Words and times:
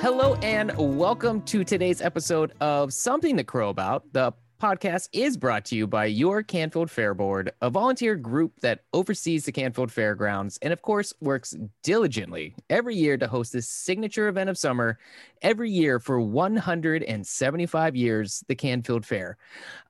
Hello 0.00 0.34
and 0.36 0.72
welcome 0.78 1.42
to 1.42 1.62
today's 1.62 2.00
episode 2.00 2.54
of 2.62 2.90
Something 2.90 3.36
to 3.36 3.44
Crow 3.44 3.68
About. 3.68 4.10
The 4.14 4.32
podcast 4.58 5.10
is 5.12 5.36
brought 5.36 5.66
to 5.66 5.76
you 5.76 5.86
by 5.86 6.06
your 6.06 6.42
Canfield 6.42 6.90
Fair 6.90 7.12
Board, 7.12 7.52
a 7.60 7.68
volunteer 7.68 8.16
group 8.16 8.60
that 8.62 8.84
oversees 8.94 9.44
the 9.44 9.52
Canfield 9.52 9.92
Fairgrounds 9.92 10.58
and, 10.62 10.72
of 10.72 10.80
course, 10.80 11.12
works 11.20 11.54
diligently 11.82 12.54
every 12.70 12.96
year 12.96 13.18
to 13.18 13.26
host 13.26 13.52
this 13.52 13.68
signature 13.68 14.28
event 14.28 14.48
of 14.48 14.56
summer 14.56 14.98
every 15.42 15.70
year 15.70 16.00
for 16.00 16.18
175 16.18 17.94
years, 17.94 18.42
the 18.48 18.54
Canfield 18.54 19.04
Fair. 19.04 19.36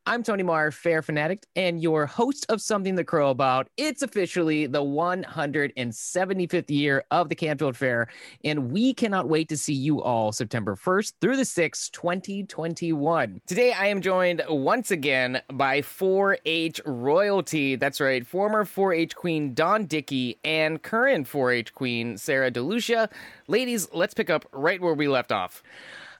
I'm 0.06 0.22
Tony 0.22 0.42
Marr, 0.42 0.70
fair 0.70 1.02
fanatic, 1.02 1.44
and 1.54 1.82
your 1.82 2.06
host 2.06 2.46
of 2.48 2.62
Something 2.62 2.96
to 2.96 3.04
Crow 3.04 3.28
About. 3.30 3.68
It's 3.76 4.00
officially 4.00 4.66
the 4.66 4.82
175th 4.82 6.70
year 6.70 7.04
of 7.10 7.28
the 7.28 7.34
Canfield 7.34 7.76
Fair, 7.76 8.08
and 8.42 8.72
we 8.72 8.94
cannot 8.94 9.28
wait 9.28 9.50
to 9.50 9.58
see 9.58 9.74
you 9.74 10.00
all 10.00 10.32
September 10.32 10.74
1st 10.74 11.12
through 11.20 11.36
the 11.36 11.42
6th, 11.42 11.90
2021. 11.90 13.42
Today, 13.46 13.72
I 13.72 13.88
am 13.88 14.00
joined 14.00 14.42
once 14.48 14.90
again 14.90 15.42
by 15.52 15.82
4 15.82 16.38
H 16.46 16.80
royalty. 16.86 17.76
That's 17.76 18.00
right, 18.00 18.26
former 18.26 18.64
4 18.64 18.94
H 18.94 19.14
queen 19.14 19.52
Dawn 19.52 19.84
Dickey 19.84 20.40
and 20.42 20.82
current 20.82 21.28
4 21.28 21.52
H 21.52 21.74
queen 21.74 22.16
Sarah 22.16 22.50
DeLucia. 22.50 23.10
Ladies, 23.48 23.86
let's 23.92 24.14
pick 24.14 24.30
up 24.30 24.46
right 24.52 24.80
where 24.80 24.94
we 24.94 25.08
left 25.08 25.30
off. 25.30 25.62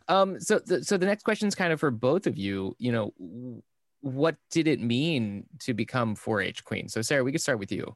Um, 0.06 0.40
so, 0.40 0.58
th- 0.58 0.82
so 0.82 0.96
the 0.96 1.06
next 1.06 1.22
question 1.22 1.48
is 1.48 1.54
kind 1.54 1.72
of 1.72 1.80
for 1.80 1.90
both 1.90 2.26
of 2.26 2.36
you. 2.36 2.74
You 2.78 2.92
know, 2.92 3.62
what 4.00 4.36
did 4.50 4.66
it 4.66 4.80
mean 4.80 5.46
to 5.60 5.74
become 5.74 6.16
4-H 6.16 6.64
queen? 6.64 6.88
So 6.88 7.02
Sarah, 7.02 7.24
we 7.24 7.32
could 7.32 7.40
start 7.40 7.58
with 7.58 7.72
you. 7.72 7.94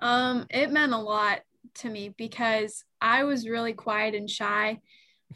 Um, 0.00 0.46
it 0.50 0.70
meant 0.70 0.92
a 0.92 0.98
lot 0.98 1.40
to 1.76 1.88
me 1.88 2.14
because 2.16 2.84
I 3.00 3.24
was 3.24 3.48
really 3.48 3.72
quiet 3.72 4.14
and 4.14 4.28
shy 4.28 4.80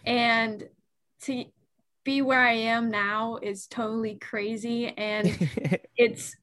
and 0.05 0.65
to 1.23 1.45
be 2.05 2.23
where 2.23 2.41
I 2.41 2.53
am 2.53 2.91
now 2.91 3.39
is 3.43 3.67
totally 3.67 4.17
crazy 4.17 4.89
and 4.89 5.49
it's 5.97 6.37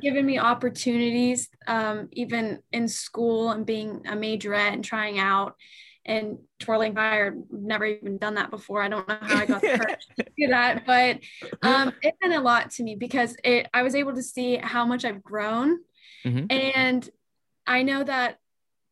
given 0.00 0.26
me 0.26 0.38
opportunities 0.38 1.48
um, 1.66 2.08
even 2.12 2.60
in 2.72 2.88
school 2.88 3.50
and 3.50 3.64
being 3.64 4.02
a 4.06 4.12
majorette 4.12 4.72
and 4.72 4.84
trying 4.84 5.18
out 5.18 5.56
and 6.08 6.38
twirling 6.58 6.94
fire. 6.94 7.36
Never 7.50 7.84
even 7.84 8.16
done 8.16 8.34
that 8.34 8.50
before. 8.50 8.82
I 8.82 8.88
don't 8.88 9.06
know 9.06 9.18
how 9.20 9.36
I 9.36 9.46
got 9.46 9.60
the 9.60 9.78
courage 9.78 10.06
to 10.16 10.24
do 10.38 10.48
that, 10.48 10.84
but 10.86 11.20
um, 11.62 11.92
it 12.02 12.14
meant 12.20 12.34
a 12.34 12.40
lot 12.40 12.70
to 12.72 12.82
me 12.82 12.96
because 12.96 13.36
it. 13.44 13.68
I 13.72 13.82
was 13.82 13.94
able 13.94 14.14
to 14.14 14.22
see 14.22 14.56
how 14.56 14.84
much 14.86 15.04
I've 15.04 15.22
grown, 15.22 15.78
mm-hmm. 16.24 16.46
and 16.50 17.08
I 17.66 17.82
know 17.82 18.02
that 18.02 18.38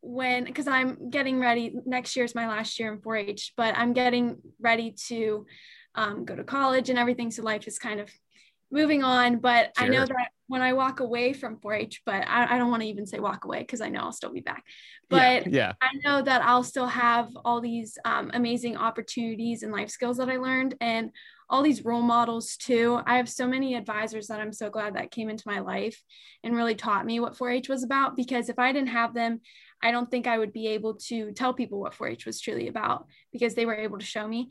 when 0.02 0.44
because 0.44 0.68
I'm 0.68 1.10
getting 1.10 1.40
ready. 1.40 1.74
Next 1.86 2.14
year 2.14 2.24
is 2.24 2.34
my 2.34 2.46
last 2.46 2.78
year 2.78 2.92
in 2.92 3.00
4-H, 3.00 3.54
but 3.56 3.76
I'm 3.76 3.94
getting 3.94 4.36
ready 4.60 4.94
to 5.08 5.46
um, 5.94 6.24
go 6.26 6.36
to 6.36 6.44
college 6.44 6.90
and 6.90 6.98
everything. 6.98 7.30
So 7.30 7.42
life 7.42 7.66
is 7.66 7.78
kind 7.78 7.98
of 7.98 8.10
moving 8.70 9.02
on. 9.02 9.38
But 9.38 9.72
sure. 9.76 9.86
I 9.86 9.88
know 9.88 10.04
that 10.04 10.30
when 10.48 10.62
I 10.62 10.72
walk 10.74 11.00
away 11.00 11.32
from 11.32 11.56
4-H, 11.56 12.02
but 12.06 12.26
I, 12.26 12.54
I 12.54 12.58
don't 12.58 12.70
want 12.70 12.82
to 12.82 12.88
even 12.88 13.06
say 13.06 13.18
walk 13.18 13.44
away 13.44 13.60
because 13.60 13.80
I 13.80 13.88
know 13.88 14.00
I'll 14.00 14.12
still 14.12 14.32
be 14.32 14.40
back. 14.40 14.64
But 15.08 15.46
yeah, 15.46 15.52
yeah, 15.52 15.72
I 15.80 15.90
know 16.04 16.22
that 16.22 16.42
I'll 16.42 16.62
still 16.62 16.86
have 16.86 17.28
all 17.44 17.60
these 17.60 17.98
um, 18.04 18.30
amazing 18.34 18.76
opportunities 18.76 19.62
and 19.62 19.72
life 19.72 19.90
skills 19.90 20.18
that 20.18 20.28
I 20.28 20.36
learned 20.36 20.74
and 20.80 21.10
all 21.48 21.62
these 21.62 21.84
role 21.84 22.02
models 22.02 22.56
too. 22.56 23.00
I 23.06 23.16
have 23.16 23.28
so 23.28 23.46
many 23.46 23.74
advisors 23.74 24.28
that 24.28 24.40
I'm 24.40 24.52
so 24.52 24.70
glad 24.70 24.94
that 24.94 25.10
came 25.10 25.28
into 25.28 25.44
my 25.46 25.60
life 25.60 26.00
and 26.42 26.56
really 26.56 26.74
taught 26.74 27.06
me 27.06 27.20
what 27.20 27.36
4-H 27.36 27.68
was 27.68 27.82
about 27.82 28.16
because 28.16 28.48
if 28.48 28.58
I 28.58 28.72
didn't 28.72 28.88
have 28.88 29.14
them, 29.14 29.40
I 29.82 29.90
don't 29.90 30.10
think 30.10 30.26
I 30.26 30.38
would 30.38 30.52
be 30.52 30.68
able 30.68 30.94
to 31.06 31.32
tell 31.32 31.54
people 31.54 31.80
what 31.80 31.94
4-H 31.94 32.26
was 32.26 32.40
truly 32.40 32.68
about 32.68 33.06
because 33.32 33.54
they 33.54 33.66
were 33.66 33.74
able 33.76 33.98
to 33.98 34.04
show 34.04 34.26
me. 34.26 34.50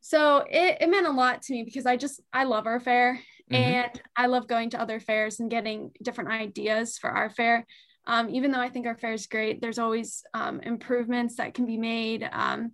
So 0.00 0.38
it, 0.50 0.78
it 0.80 0.90
meant 0.90 1.06
a 1.06 1.12
lot 1.12 1.42
to 1.42 1.52
me 1.52 1.62
because 1.62 1.86
I 1.86 1.96
just 1.96 2.20
I 2.32 2.44
love 2.44 2.66
our 2.66 2.80
fair 2.80 3.20
mm-hmm. 3.52 3.62
and 3.62 4.02
I 4.16 4.26
love 4.26 4.48
going 4.48 4.70
to 4.70 4.80
other 4.80 5.00
fairs 5.00 5.40
and 5.40 5.50
getting 5.50 5.92
different 6.02 6.30
ideas 6.30 6.98
for 6.98 7.10
our 7.10 7.30
fair. 7.30 7.66
Um, 8.06 8.30
even 8.30 8.50
though 8.50 8.60
I 8.60 8.68
think 8.68 8.86
our 8.86 8.96
fair 8.96 9.12
is 9.12 9.26
great, 9.26 9.60
there's 9.60 9.78
always 9.78 10.24
um, 10.34 10.60
improvements 10.60 11.36
that 11.36 11.54
can 11.54 11.66
be 11.66 11.76
made 11.76 12.28
um, 12.32 12.72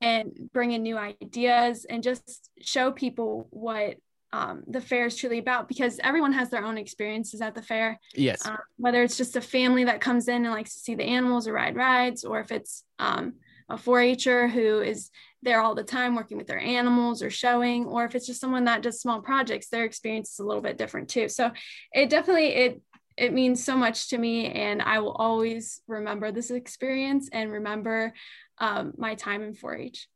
and 0.00 0.50
bring 0.52 0.72
in 0.72 0.82
new 0.82 0.98
ideas 0.98 1.86
and 1.88 2.02
just 2.02 2.50
show 2.60 2.92
people 2.92 3.48
what 3.50 3.96
um, 4.32 4.62
the 4.66 4.80
fair 4.80 5.06
is 5.06 5.16
truly 5.16 5.38
about 5.38 5.68
because 5.68 5.98
everyone 6.04 6.32
has 6.34 6.50
their 6.50 6.64
own 6.64 6.76
experiences 6.76 7.40
at 7.40 7.54
the 7.54 7.62
fair. 7.62 7.98
Yes. 8.14 8.46
Uh, 8.46 8.56
whether 8.76 9.02
it's 9.02 9.16
just 9.16 9.36
a 9.36 9.40
family 9.40 9.84
that 9.84 10.02
comes 10.02 10.28
in 10.28 10.44
and 10.44 10.52
likes 10.52 10.74
to 10.74 10.80
see 10.80 10.94
the 10.94 11.04
animals 11.04 11.48
or 11.48 11.54
ride 11.54 11.76
rides, 11.76 12.24
or 12.24 12.40
if 12.40 12.52
it's 12.52 12.84
um, 12.98 13.34
a 13.68 13.76
4-H'er 13.76 14.48
who 14.48 14.80
is 14.80 15.10
there 15.42 15.60
all 15.60 15.74
the 15.74 15.84
time 15.84 16.14
working 16.14 16.36
with 16.36 16.46
their 16.46 16.58
animals 16.58 17.22
or 17.22 17.30
showing, 17.30 17.86
or 17.86 18.04
if 18.04 18.14
it's 18.14 18.26
just 18.26 18.40
someone 18.40 18.64
that 18.64 18.82
does 18.82 19.00
small 19.00 19.20
projects, 19.20 19.68
their 19.68 19.84
experience 19.84 20.32
is 20.32 20.38
a 20.40 20.44
little 20.44 20.62
bit 20.62 20.78
different 20.78 21.08
too. 21.08 21.28
So 21.28 21.50
it 21.92 22.10
definitely 22.10 22.48
it 22.48 22.82
it 23.18 23.32
means 23.32 23.64
so 23.64 23.76
much 23.76 24.10
to 24.10 24.18
me 24.18 24.46
and 24.46 24.80
i 24.80 25.00
will 25.00 25.12
always 25.12 25.80
remember 25.86 26.30
this 26.30 26.50
experience 26.50 27.28
and 27.32 27.50
remember 27.50 28.12
um, 28.58 28.92
my 28.96 29.14
time 29.14 29.42
in 29.42 29.54
4-h 29.54 30.08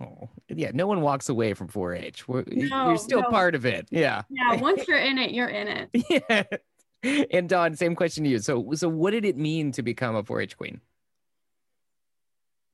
oh 0.00 0.28
yeah 0.48 0.70
no 0.74 0.86
one 0.86 1.00
walks 1.00 1.28
away 1.28 1.54
from 1.54 1.68
4-h 1.68 2.24
no, 2.28 2.88
you're 2.88 2.98
still 2.98 3.22
no. 3.22 3.30
part 3.30 3.54
of 3.54 3.64
it 3.64 3.88
yeah. 3.90 4.22
Yeah 4.28 4.60
once 4.60 4.86
you're 4.86 4.98
in 4.98 5.18
it 5.18 5.32
you're 5.32 5.48
in 5.48 5.68
it. 5.68 6.52
Yeah. 7.02 7.24
And 7.30 7.48
Dawn, 7.48 7.76
same 7.76 7.94
question 7.94 8.24
to 8.24 8.30
you. 8.30 8.38
So 8.40 8.72
so 8.74 8.88
what 8.88 9.12
did 9.12 9.24
it 9.24 9.36
mean 9.36 9.70
to 9.72 9.82
become 9.82 10.16
a 10.16 10.24
4-h 10.24 10.56
queen 10.56 10.80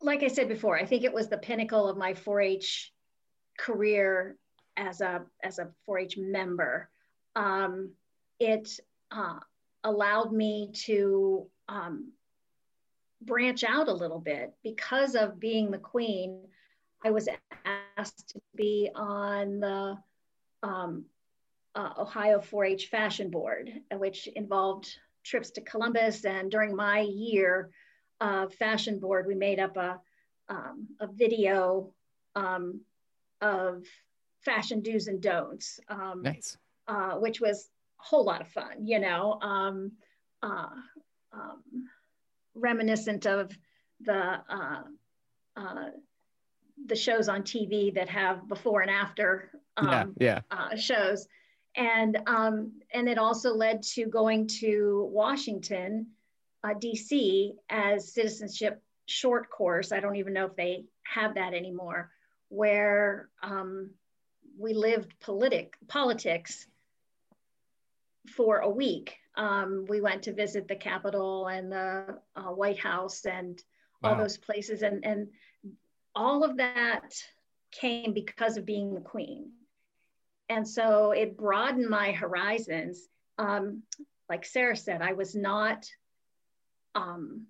like 0.02 0.22
i 0.22 0.28
said 0.28 0.48
before 0.48 0.78
i 0.78 0.84
think 0.84 1.04
it 1.04 1.12
was 1.12 1.28
the 1.28 1.38
pinnacle 1.38 1.88
of 1.88 1.96
my 1.96 2.14
4-h 2.14 2.92
career 3.58 4.36
as 4.76 5.00
a 5.00 5.22
as 5.42 5.58
a 5.58 5.70
4-h 5.88 6.16
member 6.18 6.88
um, 7.34 7.92
it 8.38 8.68
uh, 9.10 9.38
allowed 9.84 10.32
me 10.32 10.70
to 10.84 11.46
um, 11.68 12.12
branch 13.20 13.64
out 13.64 13.88
a 13.88 13.92
little 13.92 14.18
bit 14.18 14.52
because 14.62 15.14
of 15.14 15.40
being 15.40 15.70
the 15.70 15.78
queen. 15.78 16.40
I 17.04 17.10
was 17.10 17.28
asked 17.96 18.28
to 18.30 18.40
be 18.54 18.90
on 18.94 19.60
the 19.60 19.98
um, 20.62 21.04
uh, 21.74 21.90
Ohio 21.98 22.40
4 22.40 22.64
H 22.64 22.86
Fashion 22.86 23.30
Board, 23.30 23.70
which 23.92 24.26
involved 24.28 24.88
trips 25.24 25.50
to 25.52 25.60
Columbus. 25.60 26.24
And 26.24 26.50
during 26.50 26.76
my 26.76 27.00
year 27.00 27.70
of 28.22 28.54
Fashion 28.54 29.00
Board, 29.00 29.26
we 29.26 29.34
made 29.34 29.58
up 29.58 29.76
a, 29.76 30.00
um, 30.48 30.86
a 31.00 31.08
video 31.08 31.92
um, 32.36 32.80
of 33.40 33.84
fashion 34.40 34.80
do's 34.80 35.08
and 35.08 35.20
don'ts. 35.20 35.80
Um, 35.88 36.22
nice. 36.22 36.56
Uh, 36.86 37.14
which 37.14 37.40
was 37.40 37.68
a 38.00 38.02
whole 38.02 38.24
lot 38.24 38.40
of 38.40 38.48
fun, 38.48 38.86
you 38.86 38.98
know, 38.98 39.38
um, 39.40 39.92
uh, 40.42 40.66
um, 41.32 41.62
reminiscent 42.54 43.26
of 43.26 43.56
the 44.00 44.40
uh, 44.48 44.82
uh, 45.56 45.86
the 46.86 46.96
shows 46.96 47.28
on 47.28 47.42
TV 47.42 47.94
that 47.94 48.08
have 48.08 48.48
before 48.48 48.80
and 48.80 48.90
after 48.90 49.50
um, 49.76 49.88
yeah, 49.88 50.04
yeah. 50.18 50.40
Uh, 50.50 50.76
shows, 50.76 51.28
and 51.76 52.18
um, 52.26 52.72
and 52.92 53.08
it 53.08 53.16
also 53.16 53.54
led 53.54 53.82
to 53.94 54.06
going 54.06 54.48
to 54.48 55.08
Washington, 55.12 56.08
uh, 56.64 56.74
D.C. 56.78 57.54
as 57.68 58.12
citizenship 58.12 58.82
short 59.06 59.50
course. 59.50 59.92
I 59.92 60.00
don't 60.00 60.16
even 60.16 60.32
know 60.32 60.46
if 60.46 60.56
they 60.56 60.84
have 61.04 61.34
that 61.34 61.54
anymore, 61.54 62.10
where 62.48 63.28
um, 63.42 63.90
we 64.58 64.74
lived 64.74 65.18
politic 65.20 65.74
politics 65.88 66.66
for 68.36 68.58
a 68.58 68.68
week. 68.68 69.16
Um, 69.34 69.86
we 69.88 70.00
went 70.00 70.24
to 70.24 70.32
visit 70.32 70.68
the 70.68 70.76
Capitol 70.76 71.46
and 71.48 71.72
the 71.72 72.18
uh, 72.36 72.50
White 72.50 72.78
House 72.78 73.24
and 73.24 73.60
wow. 74.02 74.10
all 74.10 74.16
those 74.16 74.38
places, 74.38 74.82
and 74.82 75.04
and 75.04 75.28
all 76.14 76.44
of 76.44 76.58
that 76.58 77.14
came 77.70 78.12
because 78.12 78.56
of 78.56 78.66
being 78.66 78.94
the 78.94 79.00
queen, 79.00 79.50
and 80.48 80.68
so 80.68 81.12
it 81.12 81.36
broadened 81.36 81.88
my 81.88 82.12
horizons. 82.12 83.08
Um, 83.38 83.82
like 84.28 84.44
Sarah 84.44 84.76
said, 84.76 85.02
I 85.02 85.14
was 85.14 85.34
not 85.34 85.86
um, 86.94 87.46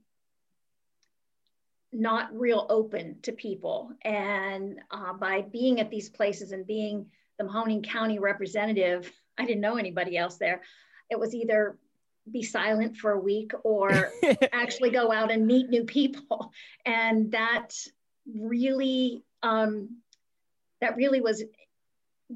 not 1.93 2.39
real 2.39 2.67
open 2.71 3.19
to 3.23 3.33
people, 3.33 3.93
and 4.03 4.81
uh, 4.91 5.13
by 5.13 5.43
being 5.43 5.81
at 5.81 5.91
these 5.91 6.09
places 6.09 6.53
and 6.53 6.67
being 6.67 7.07
the 7.39 7.45
Mahoning 7.45 7.85
County 7.85 8.19
representative 8.19 9.11
I 9.39 9.45
didn't 9.45 9.61
know 9.61 9.77
anybody 9.77 10.17
else 10.17 10.37
there. 10.37 10.63
It 11.11 11.19
was 11.19 11.35
either 11.35 11.79
be 12.31 12.43
silent 12.43 12.97
for 12.97 13.13
a 13.13 13.19
week 13.19 13.53
or 13.65 14.13
actually 14.53 14.91
go 14.91 15.11
out 15.11 15.33
and 15.33 15.47
meet 15.47 15.69
new 15.69 15.85
people. 15.85 16.53
And 16.87 17.33
that 17.33 17.75
really, 18.33 19.25
um, 19.43 19.97
that 20.81 20.97
really 20.97 21.21
was 21.21 21.43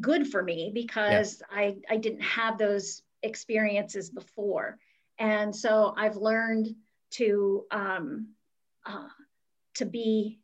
good 0.01 0.27
for 0.29 0.43
me 0.43 0.71
because 0.75 1.43
yeah. 1.53 1.59
I, 1.59 1.77
I 1.89 1.97
didn't 1.97 2.23
have 2.23 2.59
those 2.59 3.03
experiences 3.23 4.11
before. 4.11 4.79
And 5.19 5.55
so 5.55 5.95
I've 5.97 6.17
learned 6.17 6.75
to, 7.17 7.65
um, 7.71 8.29
uh, 8.85 9.09
to 9.75 9.85
be 9.85 10.41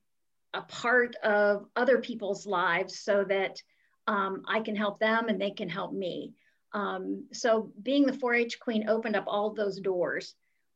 a 0.54 0.62
part 0.62 1.16
of 1.16 1.66
other 1.76 1.98
people's 1.98 2.46
lives 2.46 2.98
so 2.98 3.24
that 3.24 3.60
um, 4.06 4.42
I 4.46 4.60
can 4.60 4.76
help 4.76 4.98
them 4.98 5.28
and 5.28 5.40
they 5.40 5.50
can 5.50 5.68
help 5.68 5.92
me. 5.92 6.34
Um, 6.72 7.26
so 7.32 7.72
being 7.82 8.06
the 8.06 8.12
4-H 8.12 8.58
queen 8.60 8.88
opened 8.88 9.16
up 9.16 9.24
all 9.26 9.52
those 9.52 9.80
doors. 9.80 10.34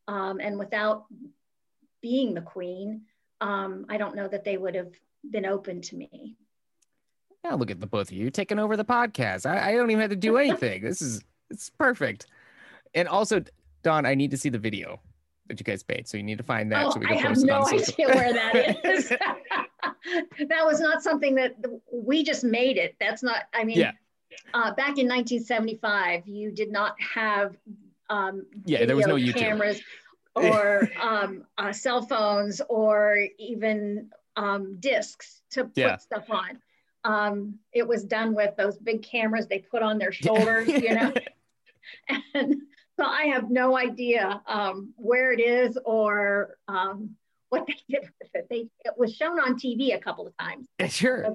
Um, 0.09 0.41
and 0.41 0.59
without 0.59 1.07
being 2.01 2.35
the 2.35 2.43
queen, 2.43 3.03
um, 3.41 3.87
I 3.89 3.97
don't 3.97 4.15
know 4.15 4.29
that 4.29 4.45
they 4.45 4.57
would 4.57 4.75
have 4.75 4.93
been 5.29 5.47
open 5.47 5.81
to 5.83 5.97
me. 5.97 6.37
Yeah, 7.45 7.55
look 7.55 7.71
at 7.71 7.81
the 7.81 7.87
both 7.87 8.11
of 8.11 8.17
you 8.17 8.31
taking 8.31 8.59
over 8.59 8.77
the 8.77 8.85
podcast. 8.85 9.47
I, 9.47 9.71
I 9.71 9.75
don't 9.75 9.91
even 9.91 10.01
have 10.01 10.11
to 10.11 10.17
do 10.17 10.37
anything. 10.37 10.83
this 10.83 11.03
is 11.03 11.23
it's 11.51 11.71
perfect. 11.71 12.27
And 12.95 13.09
also, 13.09 13.43
Dawn, 13.83 14.07
I 14.07 14.15
need 14.15 14.31
to 14.33 14.37
see 14.37 14.49
the 14.49 14.59
video 14.59 15.01
that 15.49 15.61
you 15.61 15.65
guys 15.65 15.85
made. 15.89 16.09
So 16.09 16.17
you 16.17 16.23
need 16.23 16.39
to 16.39 16.45
find 16.45 16.71
that 16.73 16.87
oh, 16.87 16.91
so 16.91 17.01
we 17.01 17.07
can 17.07 17.19
I 17.19 17.23
post 17.23 17.29
have 17.29 17.39
it 17.39 17.47
no 17.47 17.67
idea 17.67 18.09
where 18.09 18.33
that 18.33 18.85
is. 18.85 19.09
that 20.49 20.65
was 20.65 20.81
not 20.81 21.03
something 21.03 21.35
that 21.37 21.57
we 21.93 22.23
just 22.23 22.45
made 22.45 22.77
it. 22.77 22.97
That's 23.01 23.23
not, 23.23 23.45
I 23.55 23.65
mean, 23.65 23.79
yeah. 23.79 23.93
uh, 24.55 24.73
back 24.75 24.99
in 24.99 25.09
1975, 25.09 26.27
you 26.27 26.51
did 26.51 26.71
not 26.71 26.95
have 27.01 27.57
um, 28.09 28.47
yeah, 28.65 28.85
there 28.85 28.97
was 28.97 29.07
no 29.07 29.17
YouTube. 29.17 29.37
cameras 29.37 29.81
or 30.35 30.89
um, 31.01 31.45
uh, 31.59 31.73
cell 31.73 32.03
phones 32.03 32.61
or 32.69 33.27
even 33.39 34.11
um, 34.37 34.77
discs 34.81 35.43
to 35.51 35.65
put 35.65 35.77
yeah. 35.77 35.97
stuff 35.97 36.31
on. 36.31 36.61
Um, 37.05 37.55
it 37.73 37.87
was 37.87 38.05
done 38.05 38.35
with 38.35 38.57
those 38.57 38.79
big 38.79 39.03
cameras 39.03 39.47
they 39.47 39.61
put 39.61 39.83
on 39.83 39.99
their 39.99 40.13
shoulders, 40.13 40.69
you 40.69 40.95
know. 40.95 41.13
and 42.35 42.57
so 42.99 43.05
I 43.05 43.27
have 43.27 43.51
no 43.51 43.77
idea 43.77 44.41
um, 44.47 44.93
where 44.97 45.33
it 45.33 45.41
is 45.41 45.79
or 45.85 46.57
um, 46.69 47.17
what 47.51 47.67
they 47.67 47.77
did 47.89 48.09
with 48.21 48.31
it. 48.35 48.47
They 48.49 48.69
it 48.85 48.95
was 48.97 49.15
shown 49.15 49.39
on 49.39 49.55
TV 49.55 49.95
a 49.95 49.99
couple 49.99 50.27
of 50.27 50.37
times. 50.39 50.67
Sure. 50.89 51.27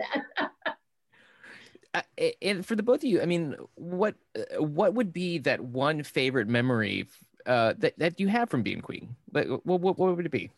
uh, 1.94 2.02
and 2.42 2.66
for 2.66 2.76
the 2.76 2.84
both 2.84 3.00
of 3.00 3.06
you, 3.06 3.22
I 3.22 3.26
mean, 3.26 3.56
what 3.76 4.16
uh, 4.36 4.64
what 4.64 4.96
would 4.96 5.14
be 5.14 5.38
that 5.40 5.62
one 5.62 6.04
favorite 6.04 6.48
memory 6.48 7.08
uh, 7.46 7.74
that 7.78 7.98
that 8.00 8.20
you 8.20 8.28
have 8.28 8.50
from 8.50 8.64
being 8.64 8.82
queen? 8.82 9.16
Like, 9.32 9.48
what, 9.48 9.82
what 9.82 10.00
what 10.00 10.16
would 10.16 10.26
it 10.26 10.32
be? 10.32 10.50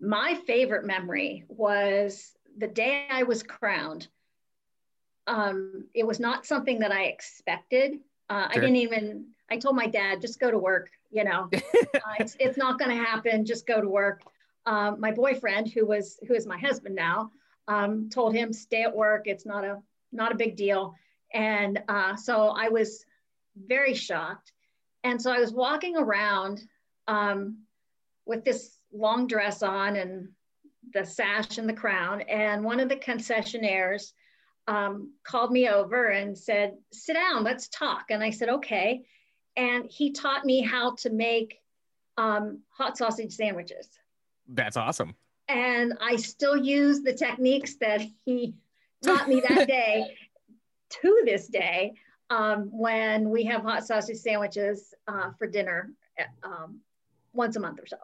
My 0.00 0.34
favorite 0.46 0.84
memory 0.84 1.44
was 1.48 2.32
the 2.58 2.66
day 2.66 3.06
I 3.08 3.22
was 3.22 3.42
crowned. 3.42 4.08
Um, 5.26 5.86
it 5.94 6.06
was 6.06 6.20
not 6.20 6.44
something 6.44 6.80
that 6.80 6.92
I 6.92 7.04
expected. 7.04 8.00
Uh, 8.28 8.48
sure. 8.48 8.50
I 8.50 8.54
didn't 8.54 8.76
even 8.76 9.26
I 9.50 9.58
told 9.58 9.76
my 9.76 9.86
dad, 9.86 10.20
just 10.20 10.40
go 10.40 10.50
to 10.50 10.58
work. 10.58 10.90
You 11.10 11.24
know, 11.24 11.48
uh, 11.54 12.14
it's, 12.18 12.36
it's 12.40 12.58
not 12.58 12.78
going 12.78 12.90
to 12.90 13.04
happen. 13.04 13.44
Just 13.44 13.66
go 13.66 13.80
to 13.80 13.88
work. 13.88 14.22
Um, 14.66 14.98
my 14.98 15.12
boyfriend, 15.12 15.70
who 15.70 15.86
was 15.86 16.18
who 16.26 16.34
is 16.34 16.46
my 16.46 16.58
husband 16.58 16.94
now, 16.94 17.30
um, 17.68 18.08
told 18.10 18.34
him 18.34 18.52
stay 18.52 18.82
at 18.82 18.96
work. 18.96 19.22
It's 19.26 19.46
not 19.46 19.64
a 19.64 19.80
not 20.12 20.32
a 20.32 20.36
big 20.36 20.56
deal. 20.56 20.94
And 21.32 21.82
uh, 21.88 22.16
so 22.16 22.48
I 22.48 22.68
was 22.68 23.04
very 23.56 23.94
shocked. 23.94 24.52
And 25.02 25.20
so 25.20 25.30
I 25.32 25.38
was 25.38 25.52
walking 25.52 25.96
around 25.96 26.62
um, 27.08 27.58
with 28.24 28.44
this 28.44 28.78
long 28.92 29.26
dress 29.26 29.62
on 29.62 29.96
and 29.96 30.28
the 30.92 31.04
sash 31.04 31.58
and 31.58 31.68
the 31.68 31.74
crown. 31.74 32.22
And 32.22 32.64
one 32.64 32.80
of 32.80 32.88
the 32.88 32.96
concessionaires 32.96 34.12
um, 34.66 35.12
called 35.24 35.52
me 35.52 35.68
over 35.68 36.06
and 36.06 36.38
said, 36.38 36.74
Sit 36.92 37.14
down, 37.14 37.44
let's 37.44 37.68
talk. 37.68 38.06
And 38.10 38.22
I 38.22 38.30
said, 38.30 38.48
Okay 38.48 39.04
and 39.56 39.86
he 39.86 40.12
taught 40.12 40.44
me 40.44 40.60
how 40.60 40.94
to 40.96 41.10
make 41.10 41.60
um, 42.16 42.60
hot 42.70 42.96
sausage 42.96 43.32
sandwiches. 43.32 43.88
That's 44.48 44.76
awesome. 44.76 45.14
And 45.48 45.94
I 46.00 46.16
still 46.16 46.56
use 46.56 47.02
the 47.02 47.12
techniques 47.12 47.76
that 47.76 48.02
he 48.24 48.54
taught 49.02 49.28
me 49.28 49.42
that 49.48 49.68
day 49.68 50.16
to 51.02 51.22
this 51.24 51.48
day 51.48 51.94
um, 52.30 52.68
when 52.72 53.30
we 53.30 53.44
have 53.44 53.62
hot 53.62 53.86
sausage 53.86 54.16
sandwiches 54.16 54.94
uh, 55.06 55.30
for 55.38 55.46
dinner 55.46 55.90
um, 56.42 56.80
once 57.32 57.56
a 57.56 57.60
month 57.60 57.80
or 57.80 57.86
so. 57.86 57.96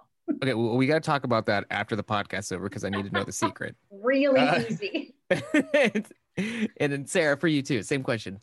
Okay, 0.42 0.54
well, 0.54 0.76
we 0.76 0.86
got 0.86 0.94
to 0.94 1.00
talk 1.00 1.24
about 1.24 1.46
that 1.46 1.64
after 1.70 1.96
the 1.96 2.04
podcast 2.04 2.52
over 2.52 2.68
because 2.68 2.84
I 2.84 2.90
need 2.90 3.04
to 3.04 3.10
know 3.10 3.24
the 3.24 3.32
secret. 3.32 3.74
really 3.90 4.40
uh, 4.40 4.62
easy. 4.68 5.14
and 5.30 6.92
then 6.92 7.06
Sarah, 7.06 7.36
for 7.36 7.48
you 7.48 7.62
too, 7.62 7.82
same 7.82 8.02
question. 8.02 8.40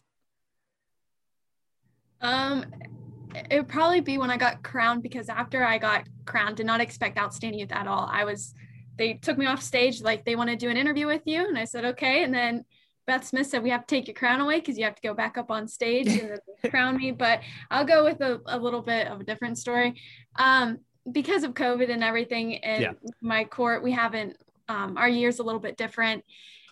Um, 2.22 2.66
it 3.36 3.58
would 3.58 3.68
probably 3.68 4.02
be 4.02 4.18
when 4.18 4.32
I 4.32 4.38
got 4.38 4.64
crowned 4.64 5.04
because 5.04 5.30
after 5.30 5.64
I 5.64 5.78
got 5.78 6.08
crowned, 6.26 6.58
did 6.58 6.66
not 6.66 6.82
expect 6.82 7.18
outstanding 7.18 7.60
youth 7.60 7.72
at 7.72 7.88
all. 7.88 8.10
I 8.12 8.24
was, 8.24 8.54
they 8.98 9.14
took 9.16 9.38
me 9.38 9.46
off 9.46 9.62
stage 9.62 10.02
like 10.02 10.26
they 10.26 10.36
want 10.36 10.50
to 10.50 10.56
do 10.56 10.70
an 10.70 10.78
interview 10.78 11.08
with 11.08 11.22
you, 11.26 11.48
and 11.48 11.58
I 11.58 11.66
said 11.66 11.86
okay. 11.86 12.24
And 12.24 12.34
then 12.34 12.66
Beth 13.06 13.26
Smith 13.26 13.48
said 13.48 13.64
we 13.64 13.70
have 13.70 13.86
to 13.86 13.96
take 13.96 14.08
your 14.08 14.16
crown 14.16 14.42
away 14.42 14.60
because 14.60 14.78
you 14.78 14.86
have 14.86 14.96
to 14.96 15.02
go 15.02 15.14
back 15.14 15.38
up 15.38 15.52
on 15.52 15.68
stage 15.68 16.08
and 16.08 16.40
crown 16.70 16.98
me. 16.98 17.12
But 17.12 17.42
I'll 17.70 17.86
go 17.86 18.04
with 18.04 18.22
a, 18.22 18.42
a, 18.48 18.58
little 18.58 18.82
bit 18.82 19.08
of 19.08 19.22
a 19.22 19.24
different 19.24 19.58
story. 19.58 20.02
Um, 20.36 20.80
because 21.10 21.44
of 21.44 21.54
COVID 21.54 21.90
and 21.90 22.04
everything, 22.04 22.58
and 22.58 22.82
yeah. 22.82 22.92
my 23.22 23.44
court, 23.44 23.84
we 23.84 23.92
haven't. 23.92 24.38
Um, 24.70 24.98
our 24.98 25.08
year's 25.08 25.40
a 25.40 25.44
little 25.44 25.62
bit 25.62 25.78
different. 25.78 26.26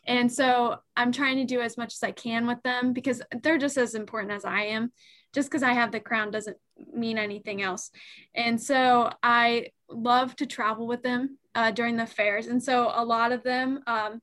And 0.08 0.32
so 0.32 0.78
I'm 0.96 1.12
trying 1.12 1.38
to 1.38 1.46
do 1.46 1.62
as 1.62 1.78
much 1.78 1.94
as 1.94 2.04
I 2.04 2.12
can 2.12 2.46
with 2.46 2.62
them 2.62 2.94
because 2.94 3.22
they're 3.42 3.58
just 3.58 3.78
as 3.78 3.96
important 3.96 4.34
as 4.34 4.46
I 4.46 4.64
am 4.66 4.92
just 5.36 5.50
because 5.50 5.62
I 5.62 5.74
have 5.74 5.92
the 5.92 6.00
crown 6.00 6.32
doesn't 6.32 6.58
mean 6.94 7.18
anything 7.20 7.62
else. 7.62 7.92
And 8.34 8.60
so 8.60 9.12
I 9.22 9.68
love 9.90 10.36
to 10.38 10.46
travel 10.46 10.88
with 10.88 11.04
them 11.04 11.38
uh, 11.54 11.72
during 11.72 11.98
the 11.98 12.08
fairs. 12.08 12.48
And 12.48 12.64
so 12.64 12.92
a 12.96 13.06
lot 13.06 13.32
of 13.32 13.44
them, 13.44 13.82
um, 13.86 14.22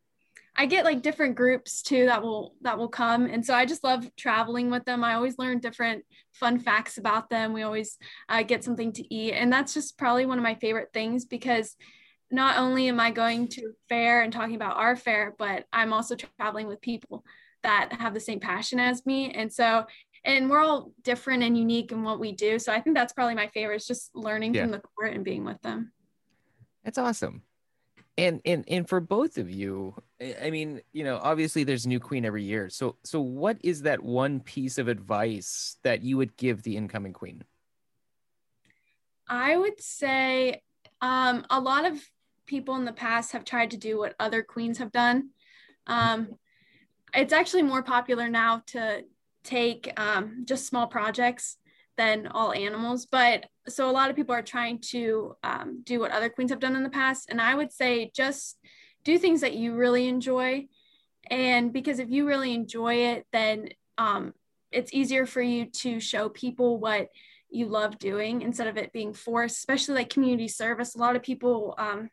I 0.55 0.67
get 0.67 0.85
like 0.85 1.03
different 1.03 1.35
groups 1.35 1.82
too 1.82 2.06
that 2.06 2.23
will 2.23 2.55
that 2.61 2.76
will 2.76 2.88
come, 2.88 3.25
and 3.25 3.44
so 3.44 3.55
I 3.55 3.64
just 3.64 3.82
love 3.82 4.14
traveling 4.17 4.70
with 4.70 4.85
them. 4.85 5.03
I 5.03 5.14
always 5.14 5.38
learn 5.38 5.61
different 5.61 6.05
fun 6.35 6.59
facts 6.59 6.99
about 6.99 7.31
them. 7.31 7.55
We 7.55 7.62
always 7.62 7.97
uh, 8.29 8.43
get 8.43 8.62
something 8.62 8.93
to 8.93 9.14
eat, 9.14 9.32
and 9.32 9.50
that's 9.50 9.73
just 9.73 9.97
probably 9.97 10.26
one 10.26 10.37
of 10.37 10.44
my 10.44 10.55
favorite 10.56 10.91
things 10.93 11.25
because 11.25 11.75
not 12.31 12.59
only 12.59 12.88
am 12.88 13.00
I 13.00 13.11
going 13.11 13.49
to 13.49 13.73
fair 13.88 14.20
and 14.20 14.32
talking 14.32 14.55
about 14.55 14.76
our 14.76 14.94
fair, 14.94 15.35
but 15.38 15.64
I'm 15.73 15.93
also 15.94 16.17
traveling 16.17 16.67
with 16.67 16.82
people 16.82 17.25
that 17.62 17.93
have 17.94 18.12
the 18.12 18.20
same 18.20 18.41
passion 18.41 18.79
as 18.79 19.06
me, 19.06 19.31
and 19.31 19.50
so 19.50 19.87
and 20.25 20.49
we're 20.49 20.61
all 20.61 20.93
different 21.03 21.43
and 21.43 21.57
unique 21.59 21.93
in 21.93 22.03
what 22.03 22.21
we 22.21 22.33
do. 22.33 22.59
So 22.59 22.73
I 22.73 22.81
think 22.81 22.97
that's 22.97 23.13
probably 23.13 23.35
my 23.35 23.49
favorite 23.49 23.76
is 23.76 23.87
just 23.87 24.14
learning 24.14 24.55
yeah. 24.55 24.62
from 24.62 24.71
the 24.71 24.81
court 24.81 25.14
and 25.14 25.25
being 25.25 25.45
with 25.45 25.61
them. 25.62 25.93
That's 26.85 26.99
awesome. 26.99 27.43
And 28.19 28.41
and 28.45 28.64
and 28.69 28.88
for 28.88 29.00
both 29.00 29.38
of 29.38 29.50
you, 29.50 29.95
I 30.43 30.50
mean, 30.50 30.83
you 30.93 31.02
know, 31.02 31.19
obviously 31.23 31.64
there's 31.64 31.87
a 31.87 31.88
new 31.88 32.00
queen 32.00 32.25
every 32.25 32.45
year. 32.45 32.69
So 32.69 32.97
so 33.05 33.21
what 33.21 33.57
is 33.62 33.83
that 33.83 34.02
one 34.02 34.41
piece 34.41 34.79
of 34.79 34.88
advice 34.88 35.79
that 35.83 36.02
you 36.02 36.19
would 36.19 36.37
give 36.37 36.62
the 36.62 36.76
incoming 36.76 37.14
queen? 37.14 37.43
I 39.29 39.57
would 39.57 39.81
say 39.81 40.62
um, 41.00 41.47
a 41.49 41.59
lot 41.59 41.87
of 41.87 41.99
people 42.47 42.76
in 42.76 42.85
the 42.85 42.93
past 42.93 43.33
have 43.33 43.45
tried 43.45 43.71
to 43.71 43.79
do 43.79 43.99
what 43.99 44.14
other 44.21 44.43
queens 44.43 44.79
have 44.79 44.93
done. 44.93 45.31
Um, 45.87 46.37
it's 47.14 47.33
actually 47.33 47.62
more 47.62 47.83
popular 47.83 48.29
now 48.29 48.62
to 48.69 49.05
take 49.44 49.92
um, 49.99 50.44
just 50.44 50.66
small 50.66 50.87
projects 50.87 51.56
than 51.96 52.26
all 52.26 52.52
animals. 52.52 53.06
But 53.06 53.46
so 53.68 53.88
a 53.88 53.92
lot 53.92 54.11
of 54.11 54.16
people 54.16 54.34
are 54.34 54.42
trying 54.42 54.78
to 54.90 55.37
um, 55.42 55.82
do 55.84 56.00
what 56.00 56.11
other 56.11 56.28
queens 56.28 56.50
have 56.50 56.61
done 56.61 56.76
in 56.76 56.82
the 56.82 56.90
past. 56.90 57.28
And 57.30 57.40
I 57.40 57.54
would 57.54 57.72
say 57.72 58.11
just 58.14 58.58
do 59.04 59.18
things 59.18 59.40
that 59.40 59.54
you 59.54 59.75
really 59.75 60.08
enjoy. 60.08 60.66
And 61.30 61.72
because 61.72 61.99
if 61.99 62.11
you 62.11 62.26
really 62.26 62.54
enjoy 62.54 62.94
it, 62.94 63.26
then 63.32 63.68
um, 63.99 64.34
it's 64.70 64.92
easier 64.92 65.26
for 65.26 65.42
you 65.42 65.66
to 65.66 66.00
show 66.00 66.28
people 66.28 66.78
what 66.78 67.08
you 67.50 67.66
love 67.66 67.99
doing 67.99 68.42
instead 68.42 68.66
of 68.66 68.76
it 68.76 68.92
being 68.92 69.12
forced, 69.12 69.58
especially 69.58 69.94
like 69.94 70.11
community 70.11 70.49
service. 70.49 70.94
A 70.94 70.99
lot 70.99 71.16
of 71.16 71.22
people 71.22 71.75
um, 71.76 72.11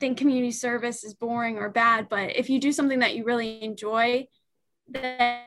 think 0.00 0.16
community 0.16 0.52
service 0.52 1.04
is 1.04 1.14
boring 1.14 1.58
or 1.58 1.68
bad, 1.68 2.08
but 2.08 2.34
if 2.36 2.48
you 2.48 2.58
do 2.58 2.72
something 2.72 3.00
that 3.00 3.14
you 3.14 3.24
really 3.24 3.62
enjoy, 3.62 4.26
then 4.88 5.40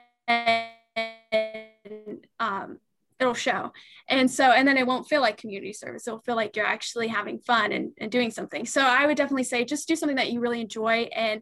um, 2.39 2.79
it'll 3.19 3.33
show. 3.33 3.71
And 4.07 4.29
so, 4.29 4.51
and 4.51 4.67
then 4.67 4.77
it 4.77 4.87
won't 4.87 5.07
feel 5.07 5.21
like 5.21 5.37
community 5.37 5.73
service. 5.73 6.07
It'll 6.07 6.19
feel 6.19 6.35
like 6.35 6.55
you're 6.55 6.65
actually 6.65 7.07
having 7.07 7.39
fun 7.39 7.71
and, 7.71 7.91
and 7.97 8.11
doing 8.11 8.31
something. 8.31 8.65
So 8.65 8.81
I 8.81 9.05
would 9.05 9.17
definitely 9.17 9.43
say 9.43 9.65
just 9.65 9.87
do 9.87 9.95
something 9.95 10.17
that 10.17 10.31
you 10.31 10.39
really 10.39 10.61
enjoy 10.61 11.09
and 11.15 11.41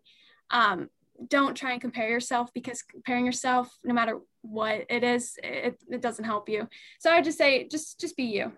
um, 0.52 0.90
don't 1.28 1.56
try 1.56 1.72
and 1.74 1.82
compare 1.82 2.10
yourself 2.10 2.54
because 2.54 2.82
comparing 2.82 3.26
yourself, 3.26 3.76
no 3.84 3.94
matter 3.94 4.20
what 4.42 4.86
it 4.90 5.04
is, 5.04 5.38
it, 5.44 5.80
it 5.90 6.02
doesn't 6.02 6.26
help 6.26 6.50
you. 6.50 6.68
So 7.00 7.10
I 7.10 7.16
would 7.16 7.26
just 7.26 7.38
say, 7.38 7.68
just, 7.68 8.00
just 8.00 8.18
be 8.18 8.24
you. 8.24 8.52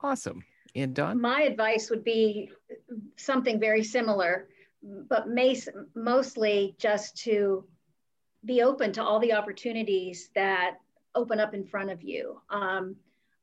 Awesome. 0.00 0.44
And 0.74 0.94
Dawn? 0.94 1.20
My 1.20 1.42
advice 1.42 1.88
would 1.90 2.04
be 2.04 2.50
something 3.16 3.60
very 3.60 3.84
similar, 3.84 4.48
but 4.82 5.28
may, 5.28 5.60
mostly 5.94 6.74
just 6.78 7.16
to 7.24 7.64
be 8.44 8.62
open 8.62 8.92
to 8.92 9.02
all 9.02 9.18
the 9.20 9.32
opportunities 9.32 10.30
that 10.34 10.76
open 11.14 11.40
up 11.40 11.54
in 11.54 11.64
front 11.64 11.90
of 11.90 12.02
you. 12.02 12.40
Um, 12.50 12.96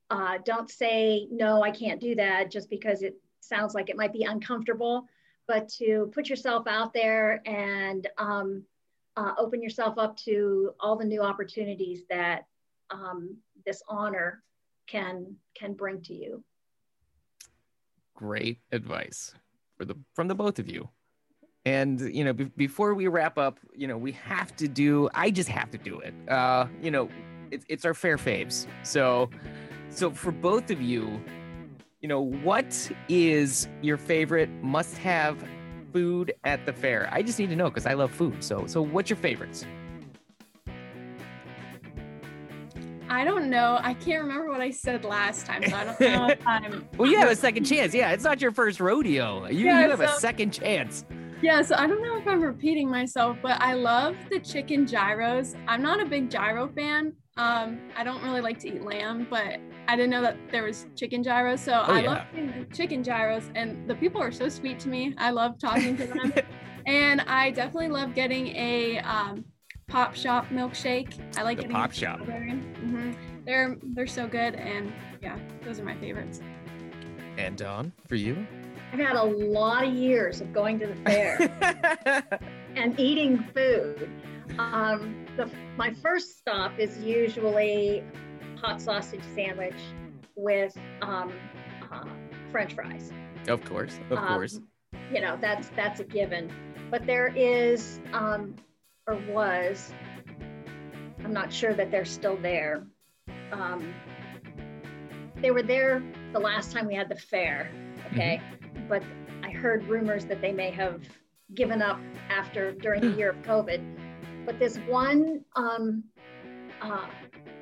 uh, 0.10 0.40
don't 0.44 0.70
say, 0.70 1.28
no, 1.32 1.64
I 1.64 1.72
can't 1.72 2.02
do 2.02 2.16
that 2.16 2.52
just 2.52 2.70
because 2.70 3.02
it 3.02 3.16
sounds 3.40 3.74
like 3.74 3.90
it 3.90 3.96
might 3.96 4.14
be 4.14 4.24
uncomfortable, 4.24 5.08
but 5.48 5.70
to 5.70 6.12
put 6.14 6.30
yourself 6.30 6.68
out 6.68 6.94
there 6.94 7.42
and 7.48 8.08
um, 8.18 8.64
uh, 9.16 9.34
open 9.38 9.62
yourself 9.62 9.98
up 9.98 10.18
to 10.18 10.74
all 10.80 10.96
the 10.96 11.06
new 11.06 11.22
opportunities 11.22 12.04
that 12.10 12.46
um, 12.90 13.38
this 13.66 13.82
honor 13.88 14.44
can 14.88 15.36
can 15.56 15.74
bring 15.74 16.02
to 16.02 16.14
you. 16.14 16.44
Great 18.16 18.60
advice 18.72 19.34
for 19.78 19.86
the 19.86 19.96
from 20.14 20.28
the 20.28 20.36
both 20.36 20.60
of 20.60 20.70
you. 20.70 20.90
And 21.66 22.00
you 22.14 22.24
know, 22.24 22.34
be- 22.34 22.46
before 22.46 22.94
we 22.96 23.08
wrap 23.08 23.38
up, 23.38 23.60
you 23.76 23.88
know, 23.88 23.98
we 23.98 24.12
have 24.14 24.56
to 24.58 24.68
do. 24.68 25.10
I 25.14 25.30
just 25.32 25.50
have 25.50 25.70
to 25.72 25.78
do 25.78 26.00
it. 26.00 26.14
Uh, 26.28 26.66
you 26.82 26.90
know, 26.92 27.08
it's 27.52 27.66
it's 27.70 27.86
our 27.86 27.94
fair 27.94 28.18
faves. 28.18 28.66
So, 28.84 29.30
so 29.90 30.10
for 30.10 30.32
both 30.32 30.72
of 30.72 30.82
you, 30.82 31.22
you 32.02 32.08
know, 32.08 32.22
what 32.22 32.92
is 33.10 33.68
your 33.82 33.98
favorite 33.98 34.50
must-have 34.64 35.44
food 35.94 36.34
at 36.46 36.66
the 36.66 36.74
fair? 36.74 37.08
I 37.12 37.22
just 37.22 37.38
need 37.38 37.50
to 37.52 37.56
know 37.56 37.70
because 37.70 37.86
I 37.86 37.94
love 37.94 38.12
food. 38.12 38.44
So, 38.44 38.66
so 38.66 38.82
what's 38.82 39.10
your 39.12 39.18
favorites? 39.18 39.66
I 43.08 43.26
don't 43.26 43.50
know. 43.50 43.78
I 43.84 43.94
can't 43.94 44.24
remember 44.24 44.48
what 44.50 44.62
I 44.62 44.72
said 44.72 45.04
last 45.04 45.46
time, 45.46 45.64
so 45.70 45.76
I 45.76 45.84
don't 45.84 46.00
know 46.00 46.28
if 46.32 46.48
I'm. 46.48 46.88
Well, 46.98 47.12
you 47.12 47.18
have 47.20 47.30
a 47.30 47.36
second 47.48 47.66
chance. 47.66 47.94
Yeah, 47.94 48.12
it's 48.14 48.24
not 48.24 48.42
your 48.42 48.52
first 48.52 48.80
rodeo. 48.80 49.48
You, 49.48 49.66
Yeah, 49.66 49.84
you 49.84 49.90
have 49.92 50.00
a 50.00 50.14
second 50.14 50.52
chance. 50.52 51.04
Yeah, 51.42 51.64
so 51.64 51.76
I 51.76 51.88
don't 51.88 52.04
know 52.04 52.18
if 52.18 52.28
I'm 52.28 52.42
repeating 52.42 52.90
myself, 52.90 53.36
but 53.42 53.60
I 53.62 53.74
love 53.74 54.16
the 54.30 54.40
chicken 54.40 54.86
gyros. 54.86 55.56
I'm 55.68 55.82
not 55.82 56.00
a 56.00 56.06
big 56.06 56.30
gyro 56.30 56.68
fan. 56.70 57.14
Um, 57.38 57.80
I 57.96 58.04
don't 58.04 58.22
really 58.24 58.42
like 58.42 58.60
to 58.60 58.68
eat 58.68 58.84
lamb, 58.84 59.26
but 59.28 59.60
I 59.88 59.96
didn't 59.96 60.12
know 60.12 60.22
that 60.22 60.38
there 60.52 60.64
was 60.64 60.86
chicken 60.96 61.24
gyros. 61.24 61.62
So 61.62 61.72
Oh, 61.74 61.92
I 61.94 62.02
yeah. 62.02 62.10
love 62.36 62.72
chicken 62.74 63.04
gyros, 63.04 63.50
and 63.56 63.90
the 63.90 63.96
people 63.96 64.22
are 64.22 64.32
so 64.32 64.50
sweet 64.50 64.80
to 64.82 64.90
me. 64.90 65.16
I 65.18 65.32
love 65.32 65.58
talking 65.58 65.98
to 65.98 66.06
them, 66.06 66.32
and 66.86 67.22
I 67.22 67.50
definitely 67.52 67.90
love 67.90 68.14
getting 68.14 68.48
a 68.56 69.00
um, 69.00 69.44
pop 69.88 70.14
shop 70.16 70.46
milkshake. 70.52 71.18
I 71.38 71.42
like 71.42 71.58
The 71.58 71.64
getting 71.64 71.76
Pop 71.76 71.92
Shop. 71.92 72.20
hmm 72.20 73.14
They're 73.46 73.78
they're 73.82 74.06
so 74.08 74.28
good, 74.28 74.54
and 74.56 74.94
yeah, 75.24 75.40
those 75.64 75.80
are 75.80 75.84
my 75.86 75.96
favorites. 75.96 76.40
And 77.38 77.58
Dawn, 77.58 77.92
for 78.08 78.16
you? 78.16 78.46
I've 78.92 79.00
had 79.00 79.16
a 79.16 79.24
lot 79.24 79.86
of 79.86 79.94
years 79.94 80.42
of 80.42 80.52
going 80.54 80.80
to 80.80 80.88
the 80.88 80.96
fair 80.96 82.30
and 82.76 83.00
eating 83.00 83.44
food. 83.54 84.10
Um, 84.60 85.26
the, 85.38 85.50
my 85.78 85.94
first 85.94 86.38
stop 86.40 86.78
is 86.78 86.98
usually 87.00 88.04
hot 88.58 88.82
sausage 88.82 89.24
sandwich 89.34 89.76
with 90.36 90.76
um, 91.02 91.32
uh, 91.92 92.04
French 92.52 92.74
fries. 92.74 93.12
of 93.48 93.64
course, 93.64 93.98
of 94.10 94.18
Um, 94.18 94.28
course. 94.28 94.60
You 95.14 95.22
know 95.22 95.38
that's 95.40 95.70
that's 95.70 96.00
a 96.00 96.04
given. 96.04 96.52
But 96.90 97.06
there 97.06 97.28
is 97.36 98.00
um, 98.14 98.56
or 99.08 99.16
was. 99.30 99.94
I'm 101.24 101.34
not 101.34 101.54
sure 101.54 101.74
that 101.74 101.92
they're 101.92 102.04
still 102.06 102.36
there. 102.38 102.84
Um, 103.52 103.94
they 105.38 105.52
were 105.52 105.64
there 105.64 106.04
the 106.34 106.40
last 106.40 106.72
time 106.72 106.88
we 106.88 106.96
had 106.96 107.08
the 107.10 107.16
fair. 107.16 107.70
Okay, 108.12 108.42
but 108.92 109.02
I 109.42 109.52
heard 109.52 109.88
rumors 109.88 110.26
that 110.26 110.42
they 110.42 110.52
may 110.52 110.70
have 110.72 111.02
given 111.56 111.82
up 111.82 111.98
after 112.30 112.74
during 112.74 113.00
the 113.00 113.18
year 113.18 113.30
of 113.30 113.38
COVID. 113.38 113.82
But 114.46 114.60
this 114.60 114.76
one 114.80 115.46
um, 115.56 116.04
uh, 116.82 117.08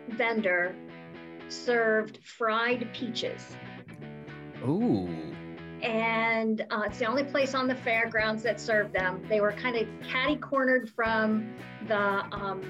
vendor 0.09 0.75
served 1.47 2.19
fried 2.23 2.89
peaches 2.93 3.57
Ooh. 4.67 5.07
and 5.83 6.65
uh, 6.71 6.83
it's 6.87 6.97
the 6.97 7.05
only 7.05 7.23
place 7.23 7.53
on 7.53 7.67
the 7.67 7.75
fairgrounds 7.75 8.41
that 8.43 8.59
served 8.59 8.93
them. 8.93 9.23
They 9.29 9.39
were 9.39 9.51
kind 9.51 9.75
of 9.75 9.87
catty 10.07 10.35
cornered 10.35 10.89
from 10.89 11.53
the 11.87 11.95
um, 11.95 12.61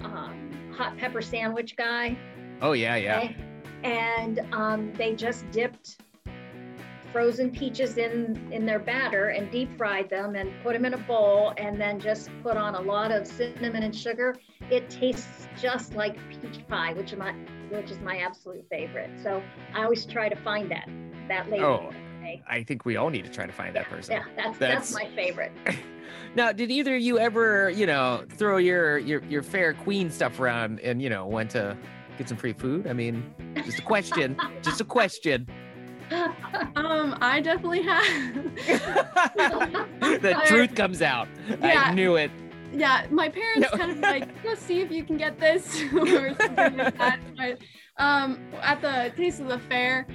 um, 0.00 0.72
hot 0.76 0.96
pepper 0.98 1.20
sandwich 1.20 1.76
guy. 1.76 2.16
Oh 2.62 2.72
yeah, 2.72 2.94
yeah. 2.94 3.18
okay? 3.18 3.36
And 3.82 4.40
um, 4.52 4.92
they 4.94 5.14
just 5.14 5.50
dipped 5.50 5.96
frozen 7.14 7.48
peaches 7.48 7.96
in 7.96 8.36
in 8.52 8.66
their 8.66 8.80
batter 8.80 9.28
and 9.28 9.48
deep 9.52 9.78
fried 9.78 10.10
them 10.10 10.34
and 10.34 10.50
put 10.64 10.72
them 10.72 10.84
in 10.84 10.94
a 10.94 10.98
bowl 10.98 11.54
and 11.58 11.80
then 11.80 12.00
just 12.00 12.28
put 12.42 12.56
on 12.56 12.74
a 12.74 12.80
lot 12.80 13.12
of 13.12 13.24
cinnamon 13.24 13.84
and 13.84 13.94
sugar. 13.94 14.34
It 14.68 14.90
tastes 14.90 15.46
just 15.56 15.94
like 15.94 16.16
peach 16.28 16.66
pie, 16.66 16.92
which 16.92 17.12
is 17.12 17.18
my 17.18 17.32
which 17.70 17.92
is 17.92 18.00
my 18.00 18.18
absolute 18.18 18.66
favorite. 18.68 19.10
So 19.22 19.40
I 19.72 19.84
always 19.84 20.04
try 20.04 20.28
to 20.28 20.34
find 20.34 20.68
that 20.72 20.88
that 21.28 21.48
lady. 21.48 21.62
Oh. 21.62 21.90
I 22.48 22.62
think 22.64 22.86
we 22.86 22.96
all 22.96 23.10
need 23.10 23.26
to 23.26 23.30
try 23.30 23.46
to 23.46 23.52
find 23.52 23.76
that 23.76 23.84
person. 23.84 24.14
Yeah, 24.14 24.24
that's, 24.34 24.58
That's- 24.58 24.90
that's 24.90 24.94
my 24.94 25.14
favorite. 25.14 25.52
Now, 26.36 26.52
did 26.52 26.70
either 26.70 26.96
of 26.96 27.00
you 27.00 27.18
ever, 27.18 27.70
you 27.70 27.86
know, 27.86 28.24
throw 28.28 28.58
your 28.58 28.98
your 28.98 29.22
your 29.24 29.42
fair 29.42 29.72
queen 29.72 30.10
stuff 30.10 30.38
around 30.40 30.80
and 30.80 31.00
you 31.00 31.08
know 31.08 31.26
went 31.26 31.50
to 31.52 31.76
get 32.18 32.28
some 32.28 32.36
free 32.36 32.52
food? 32.52 32.86
I 32.86 32.92
mean, 32.92 33.32
just 33.64 33.78
a 33.78 33.82
question. 33.82 34.36
just 34.62 34.80
a 34.80 34.84
question. 34.84 35.48
Um, 36.76 37.16
I 37.20 37.40
definitely 37.40 37.82
have. 37.82 38.04
the 40.00 40.40
truth 40.46 40.74
comes 40.74 41.02
out. 41.02 41.28
I 41.62 41.92
knew 41.94 42.16
it. 42.16 42.30
yeah, 42.72 43.06
my 43.10 43.28
parents 43.28 43.68
No. 43.72 43.78
kind 43.78 43.90
of 43.92 43.98
like, 44.00 44.42
go 44.42 44.54
see 44.54 44.80
if 44.80 44.90
you 44.90 45.04
can 45.04 45.16
get 45.16 45.38
this 45.38 45.82
or 45.94 46.34
something 46.34 46.76
like 46.76 46.98
that. 46.98 47.20
But 47.36 47.58
um, 48.02 48.38
at 48.60 48.80
the 48.80 49.12
Taste 49.16 49.40
of 49.40 49.48
the 49.48 49.58
Fair, 49.58 50.06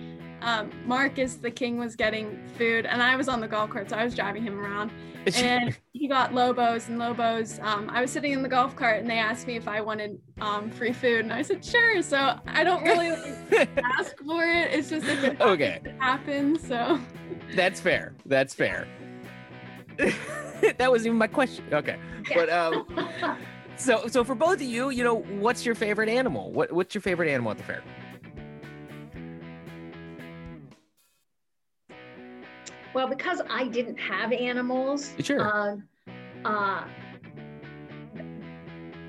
um, 0.41 0.71
Marcus, 0.85 1.35
the 1.35 1.51
king, 1.51 1.77
was 1.77 1.95
getting 1.95 2.39
food, 2.57 2.85
and 2.85 3.01
I 3.01 3.15
was 3.15 3.27
on 3.27 3.39
the 3.41 3.47
golf 3.47 3.69
cart, 3.71 3.89
so 3.89 3.97
I 3.97 4.03
was 4.03 4.15
driving 4.15 4.43
him 4.43 4.59
around. 4.59 4.91
And 5.35 5.77
he 5.91 6.07
got 6.07 6.33
Lobos 6.33 6.87
and 6.87 6.97
Lobos. 6.97 7.59
Um, 7.61 7.89
I 7.91 8.01
was 8.01 8.09
sitting 8.09 8.31
in 8.31 8.41
the 8.41 8.49
golf 8.49 8.75
cart, 8.75 9.01
and 9.01 9.07
they 9.07 9.19
asked 9.19 9.45
me 9.45 9.57
if 9.57 9.67
I 9.67 9.79
wanted 9.81 10.17
um, 10.39 10.71
free 10.71 10.93
food, 10.93 11.19
and 11.25 11.31
I 11.33 11.41
said 11.43 11.63
sure. 11.63 12.01
So 12.01 12.39
I 12.47 12.63
don't 12.63 12.81
really 12.83 13.11
like, 13.11 13.69
ask 13.99 14.17
for 14.25 14.43
it. 14.45 14.71
It's 14.71 14.89
just 14.89 15.05
if 15.05 15.23
it 15.23 15.37
happens, 15.37 15.41
Okay. 15.51 15.81
it 15.83 15.95
happens. 15.99 16.65
So 16.67 16.99
That's 17.53 17.79
fair. 17.81 18.13
That's 18.25 18.55
fair. 18.55 18.87
that 19.99 20.89
wasn't 20.89 21.07
even 21.07 21.17
my 21.17 21.27
question. 21.27 21.65
Okay. 21.73 21.97
But 22.33 22.49
um 22.49 22.85
so 23.75 24.07
so 24.07 24.23
for 24.23 24.35
both 24.35 24.55
of 24.55 24.61
you, 24.61 24.89
you 24.89 25.03
know, 25.03 25.15
what's 25.15 25.65
your 25.65 25.75
favorite 25.75 26.09
animal? 26.09 26.51
What 26.51 26.71
what's 26.71 26.95
your 26.95 27.01
favorite 27.01 27.29
animal 27.29 27.51
at 27.51 27.57
the 27.57 27.63
fair? 27.63 27.83
Well, 32.93 33.07
because 33.07 33.41
I 33.49 33.67
didn't 33.67 33.97
have 33.97 34.31
animals, 34.31 35.13
Sure. 35.19 35.41
um, 35.41 35.87
uh, 36.45 36.85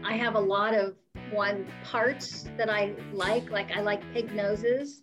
I 0.04 0.16
have 0.16 0.34
a 0.34 0.40
lot 0.40 0.74
of 0.74 0.96
one 1.32 1.66
parts 1.84 2.48
that 2.56 2.68
I 2.68 2.94
like. 3.12 3.50
Like 3.50 3.70
I 3.72 3.80
like 3.80 4.00
pig 4.12 4.34
noses, 4.34 5.02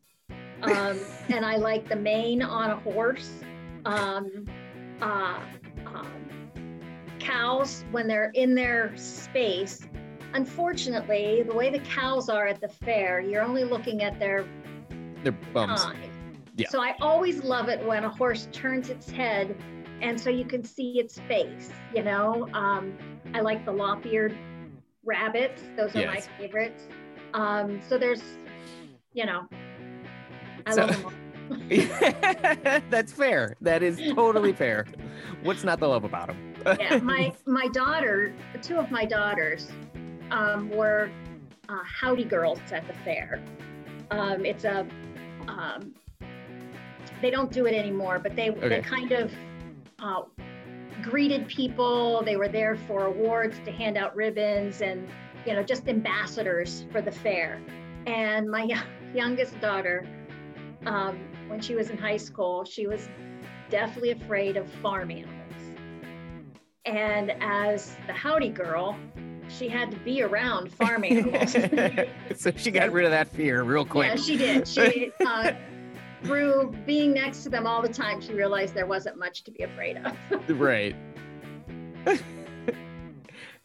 um, 0.61 0.99
and 1.29 1.45
I 1.45 1.55
like 1.57 1.87
the 1.87 1.95
mane 1.95 2.41
on 2.41 2.71
a 2.71 2.75
horse. 2.77 3.31
Um, 3.85 4.45
uh, 5.01 5.39
um, 5.85 6.49
cows 7.19 7.85
when 7.91 8.07
they're 8.07 8.31
in 8.35 8.53
their 8.53 8.95
space. 8.97 9.81
Unfortunately, 10.33 11.43
the 11.47 11.55
way 11.55 11.69
the 11.69 11.79
cows 11.79 12.29
are 12.29 12.47
at 12.47 12.59
the 12.59 12.67
fair, 12.67 13.21
you're 13.21 13.43
only 13.43 13.63
looking 13.63 14.03
at 14.03 14.19
their 14.19 14.45
They're 15.23 15.31
bums. 15.53 15.85
time. 15.85 16.06
Yeah. 16.57 16.69
So 16.69 16.81
I 16.81 16.95
always 17.01 17.43
love 17.43 17.69
it 17.69 17.85
when 17.85 18.03
a 18.03 18.09
horse 18.09 18.47
turns 18.51 18.89
its 18.89 19.09
head 19.09 19.55
and 20.01 20.19
so 20.19 20.29
you 20.29 20.43
can 20.45 20.63
see 20.63 20.99
its 20.99 21.19
face, 21.27 21.71
you 21.95 22.03
know. 22.03 22.47
Um, 22.53 22.97
I 23.33 23.41
like 23.41 23.63
the 23.65 23.71
lop-eared 23.71 24.35
rabbits. 25.03 25.61
Those 25.75 25.95
are 25.95 26.05
my 26.07 26.19
favorites. 26.39 26.83
Um, 27.33 27.79
so 27.87 27.97
there's, 27.97 28.21
you 29.13 29.25
know, 29.25 29.47
I 30.65 30.71
So- 30.71 30.81
love 30.85 30.95
them 30.95 31.05
all. 31.05 31.11
That's 32.89 33.13
fair. 33.13 33.55
That 33.61 33.81
is 33.81 33.97
totally 34.13 34.51
fair. 34.51 34.85
What's 35.43 35.63
not 35.63 35.79
to 35.79 35.87
love 35.87 36.03
about 36.03 36.27
them? 36.27 36.53
yeah, 36.79 36.97
my 36.97 37.33
my 37.45 37.67
daughter, 37.69 38.33
two 38.61 38.75
of 38.77 38.91
my 38.91 39.05
daughters, 39.05 39.71
um, 40.29 40.69
were 40.69 41.09
uh, 41.69 41.79
howdy 41.85 42.25
girls 42.25 42.59
at 42.73 42.85
the 42.87 42.93
fair. 43.05 43.41
Um, 44.11 44.45
it's 44.45 44.65
a, 44.65 44.85
um, 45.47 45.93
they 47.21 47.29
don't 47.31 47.51
do 47.51 47.65
it 47.65 47.73
anymore, 47.73 48.19
but 48.19 48.35
they 48.35 48.49
Okay. 48.51 48.69
they 48.69 48.81
kind 48.81 49.11
of 49.11 49.31
uh, 49.99 50.21
greeted 51.01 51.47
people. 51.47 52.21
They 52.23 52.37
were 52.37 52.47
there 52.47 52.75
for 52.75 53.05
awards 53.05 53.59
to 53.65 53.71
hand 53.71 53.97
out 53.97 54.15
ribbons 54.15 54.81
and 54.81 55.07
you 55.45 55.53
know 55.53 55.63
just 55.63 55.87
ambassadors 55.87 56.85
for 56.91 57.01
the 57.01 57.11
fair. 57.11 57.59
And 58.05 58.49
my 58.49 58.67
youngest 59.13 59.59
daughter, 59.59 60.05
um, 60.85 61.19
when 61.47 61.59
she 61.61 61.75
was 61.75 61.89
in 61.89 61.97
high 61.97 62.17
school, 62.17 62.63
she 62.65 62.87
was 62.87 63.09
deathly 63.69 64.11
afraid 64.11 64.57
of 64.57 64.69
farm 64.81 65.11
animals. 65.11 65.33
And 66.85 67.31
as 67.41 67.97
the 68.07 68.13
howdy 68.13 68.49
girl, 68.49 68.97
she 69.49 69.67
had 69.67 69.91
to 69.91 69.97
be 69.99 70.21
around 70.23 70.71
farm 70.71 71.03
animals. 71.09 71.51
so 72.35 72.51
she 72.55 72.71
got 72.71 72.91
rid 72.91 73.03
of 73.05 73.11
that 73.11 73.27
fear 73.27 73.63
real 73.63 73.85
quick. 73.85 74.09
yeah, 74.09 74.15
she 74.15 74.37
did. 74.37 74.67
She, 74.67 75.11
uh, 75.25 75.51
through 76.23 76.73
being 76.85 77.13
next 77.13 77.43
to 77.43 77.49
them 77.49 77.65
all 77.67 77.81
the 77.81 77.89
time, 77.93 78.21
she 78.21 78.33
realized 78.33 78.73
there 78.73 78.85
wasn't 78.85 79.17
much 79.17 79.43
to 79.43 79.51
be 79.51 79.63
afraid 79.63 79.97
of. 79.97 80.15
right. 80.59 80.95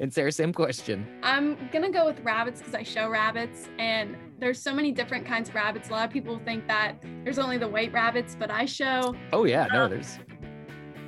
and 0.00 0.12
Sarah, 0.12 0.32
same 0.32 0.52
question. 0.52 1.06
I'm 1.23 1.56
gonna 1.73 1.90
go 1.90 2.04
with 2.04 2.21
rabbits 2.21 2.61
because 2.61 2.75
I 2.75 2.82
show 2.82 3.09
rabbits, 3.09 3.68
and 3.78 4.16
there's 4.38 4.61
so 4.61 4.75
many 4.75 4.92
different 4.92 5.26
kinds 5.26 5.49
of 5.49 5.54
rabbits. 5.54 5.88
A 5.88 5.92
lot 5.92 6.04
of 6.06 6.11
people 6.12 6.40
think 6.44 6.66
that 6.68 7.02
there's 7.25 7.38
only 7.38 7.59
the 7.59 7.68
white 7.68 7.92
rabbits, 7.92 8.37
but 8.38 8.50
I 8.50 8.64
show. 8.64 9.14
Oh 9.32 9.44
yeah, 9.44 9.66
no, 9.73 9.88
there's. 9.88 10.18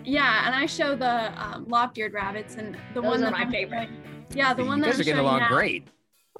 Yeah, 0.05 0.47
and 0.47 0.55
I 0.55 0.67
show 0.67 0.95
the 0.95 1.33
um, 1.43 1.65
lop-eared 1.67 2.13
rabbits, 2.13 2.57
and 2.57 2.75
the 2.95 3.01
Those 3.01 3.05
one 3.05 3.15
are 3.23 3.25
that 3.25 3.33
my 3.33 3.39
I'm 3.41 3.51
favorite. 3.51 3.89
showing- 3.89 4.27
yeah, 4.35 4.53
the 4.53 4.65
one 4.65 4.79
you 4.79 4.85
that 4.85 4.91
guys 4.91 4.97
I'm 4.97 5.01
are 5.01 5.05
getting 5.05 5.21
along 5.21 5.39
now- 5.41 5.49
great. 5.49 5.89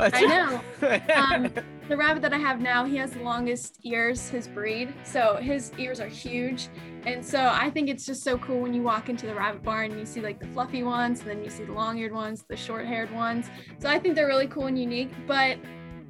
I 0.01 0.21
know. 0.27 0.61
Um, 1.15 1.53
the 1.89 1.97
rabbit 1.97 2.23
that 2.23 2.33
I 2.33 2.39
have 2.39 2.61
now, 2.61 2.85
he 2.85 2.97
has 2.97 3.13
the 3.13 3.23
longest 3.23 3.79
ears, 3.83 4.29
his 4.29 4.49
breed. 4.49 4.95
So 5.05 5.37
his 5.37 5.73
ears 5.79 6.01
are 6.01 6.09
huge. 6.09 6.69
And 7.05 7.25
so 7.25 7.51
I 7.53 7.71
think 7.71 7.91
it's 7.91 8.07
just 8.07 8.23
so 8.23 8.39
cool 8.39 8.61
when 8.61 8.73
you 8.73 8.83
walk 8.83 9.11
into 9.11 9.27
the 9.27 9.35
rabbit 9.35 9.63
barn 9.63 9.91
and 9.91 10.01
you 10.01 10.07
see 10.07 10.21
like 10.21 10.41
the 10.41 10.47
fluffy 10.47 10.83
ones, 10.83 11.21
and 11.21 11.29
then 11.29 11.45
you 11.45 11.51
see 11.51 11.65
the 11.65 11.73
long 11.73 11.99
eared 11.99 12.13
ones, 12.13 12.45
the 12.49 12.57
short 12.57 12.87
haired 12.87 13.13
ones. 13.13 13.51
So 13.79 13.89
I 13.89 13.99
think 13.99 14.15
they're 14.15 14.27
really 14.27 14.47
cool 14.47 14.67
and 14.67 14.79
unique. 14.79 15.11
But 15.27 15.59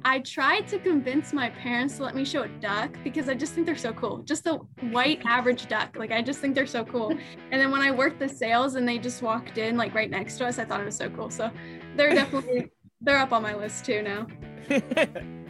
I 0.05 0.19
tried 0.19 0.67
to 0.67 0.79
convince 0.79 1.33
my 1.33 1.49
parents 1.49 1.97
to 1.97 2.03
let 2.03 2.15
me 2.15 2.23
show 2.23 2.43
a 2.43 2.47
duck 2.47 2.95
because 3.03 3.27
I 3.27 3.33
just 3.33 3.53
think 3.53 3.65
they're 3.65 3.75
so 3.75 3.91
cool. 3.91 4.19
Just 4.19 4.45
a 4.45 4.57
white 4.91 5.21
average 5.25 5.67
duck. 5.67 5.97
Like 5.97 6.11
I 6.11 6.21
just 6.21 6.39
think 6.39 6.55
they're 6.55 6.67
so 6.67 6.85
cool. 6.85 7.17
And 7.51 7.61
then 7.61 7.71
when 7.71 7.81
I 7.81 7.91
worked 7.91 8.19
the 8.19 8.29
sales 8.29 8.75
and 8.75 8.87
they 8.87 8.97
just 8.97 9.21
walked 9.21 9.57
in 9.57 9.77
like 9.77 9.93
right 9.93 10.09
next 10.09 10.37
to 10.37 10.45
us, 10.45 10.59
I 10.59 10.65
thought 10.65 10.79
it 10.79 10.85
was 10.85 10.95
so 10.95 11.09
cool. 11.09 11.29
So 11.29 11.51
they're 11.95 12.13
definitely 12.13 12.71
they're 13.01 13.17
up 13.17 13.33
on 13.33 13.41
my 13.41 13.55
list 13.55 13.85
too 13.85 14.01
now. 14.01 14.27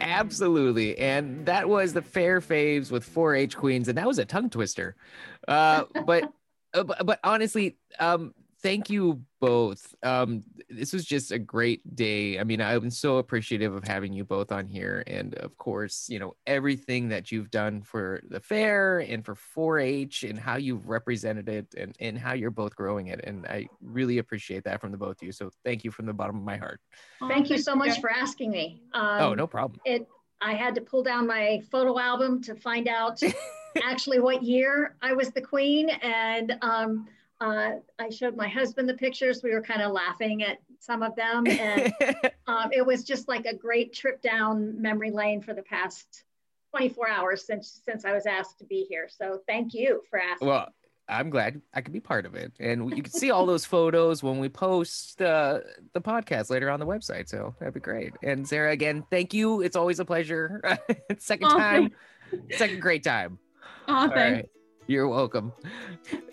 Absolutely. 0.00 0.98
And 0.98 1.46
that 1.46 1.68
was 1.68 1.92
the 1.92 2.02
fair 2.02 2.40
faves 2.40 2.90
with 2.90 3.08
4-H 3.08 3.56
queens, 3.56 3.88
and 3.88 3.96
that 3.98 4.06
was 4.06 4.18
a 4.18 4.24
tongue 4.24 4.50
twister. 4.50 4.96
Uh, 5.46 5.84
but, 6.06 6.24
uh, 6.74 6.84
but 6.84 7.06
but 7.06 7.20
honestly, 7.24 7.76
um, 7.98 8.34
thank 8.64 8.88
you 8.88 9.20
both. 9.40 9.94
Um, 10.02 10.42
this 10.70 10.94
was 10.94 11.04
just 11.04 11.30
a 11.32 11.38
great 11.38 11.94
day. 11.94 12.40
I 12.40 12.44
mean, 12.44 12.62
I'm 12.62 12.88
so 12.88 13.18
appreciative 13.18 13.74
of 13.74 13.84
having 13.84 14.14
you 14.14 14.24
both 14.24 14.50
on 14.50 14.66
here, 14.66 15.04
and 15.06 15.34
of 15.34 15.56
course, 15.58 16.08
you 16.08 16.18
know 16.18 16.34
everything 16.46 17.10
that 17.10 17.30
you've 17.30 17.50
done 17.50 17.82
for 17.82 18.22
the 18.30 18.40
fair 18.40 19.00
and 19.00 19.24
for 19.24 19.34
4-H 19.34 20.24
and 20.24 20.38
how 20.38 20.56
you've 20.56 20.88
represented 20.88 21.48
it 21.48 21.66
and 21.76 21.94
and 22.00 22.18
how 22.18 22.32
you're 22.32 22.50
both 22.50 22.74
growing 22.74 23.08
it. 23.08 23.20
And 23.22 23.46
I 23.46 23.68
really 23.82 24.18
appreciate 24.18 24.64
that 24.64 24.80
from 24.80 24.90
the 24.92 24.98
both 24.98 25.20
of 25.20 25.22
you. 25.22 25.32
So 25.32 25.50
thank 25.62 25.84
you 25.84 25.90
from 25.90 26.06
the 26.06 26.14
bottom 26.14 26.36
of 26.36 26.42
my 26.42 26.56
heart. 26.56 26.80
Oh, 27.20 27.28
Thank 27.28 27.50
you 27.50 27.58
so 27.58 27.76
much 27.76 28.00
for 28.00 28.10
asking 28.10 28.50
me. 28.50 28.80
Um, 28.94 29.20
oh, 29.20 29.34
no 29.34 29.46
problem. 29.46 29.78
It. 29.84 30.08
I 30.40 30.54
had 30.54 30.74
to 30.74 30.80
pull 30.80 31.02
down 31.02 31.26
my 31.26 31.62
photo 31.70 31.98
album 31.98 32.42
to 32.42 32.54
find 32.54 32.88
out 32.88 33.20
actually 33.82 34.20
what 34.20 34.42
year 34.42 34.96
I 35.00 35.12
was 35.12 35.30
the 35.30 35.40
queen, 35.40 35.90
and 35.90 36.56
um, 36.60 37.06
uh, 37.44 37.78
I 37.98 38.08
showed 38.10 38.36
my 38.36 38.48
husband 38.48 38.88
the 38.88 38.94
pictures. 38.94 39.42
We 39.42 39.52
were 39.52 39.62
kind 39.62 39.82
of 39.82 39.92
laughing 39.92 40.42
at 40.42 40.58
some 40.78 41.02
of 41.02 41.14
them, 41.14 41.46
and 41.46 41.92
um, 42.46 42.70
it 42.72 42.84
was 42.84 43.04
just 43.04 43.28
like 43.28 43.44
a 43.46 43.54
great 43.54 43.92
trip 43.92 44.22
down 44.22 44.80
memory 44.80 45.10
lane 45.10 45.42
for 45.42 45.52
the 45.52 45.62
past 45.62 46.24
24 46.70 47.08
hours 47.08 47.46
since 47.46 47.80
since 47.84 48.04
I 48.04 48.12
was 48.12 48.26
asked 48.26 48.58
to 48.60 48.64
be 48.64 48.86
here. 48.88 49.08
So 49.08 49.40
thank 49.46 49.74
you 49.74 50.02
for 50.08 50.18
asking. 50.18 50.48
Well, 50.48 50.68
I'm 51.06 51.28
glad 51.28 51.60
I 51.74 51.82
could 51.82 51.92
be 51.92 52.00
part 52.00 52.24
of 52.24 52.34
it, 52.34 52.52
and 52.58 52.94
you 52.96 53.02
can 53.02 53.12
see 53.12 53.30
all 53.30 53.44
those 53.44 53.66
photos 53.66 54.22
when 54.22 54.38
we 54.38 54.48
post 54.48 55.20
uh, 55.20 55.60
the 55.92 56.00
podcast 56.00 56.48
later 56.50 56.70
on 56.70 56.80
the 56.80 56.86
website. 56.86 57.28
So 57.28 57.54
that'd 57.58 57.74
be 57.74 57.80
great. 57.80 58.14
And 58.22 58.48
Sarah, 58.48 58.72
again, 58.72 59.04
thank 59.10 59.34
you. 59.34 59.60
It's 59.60 59.76
always 59.76 60.00
a 60.00 60.04
pleasure. 60.04 60.62
second 61.18 61.48
time, 61.50 61.90
second 62.52 62.80
great 62.80 63.04
time. 63.04 63.38
Oh, 63.86 63.94
All 63.94 64.08
thanks. 64.08 64.36
right. 64.36 64.50
You're 64.86 65.08
welcome. 65.08 65.52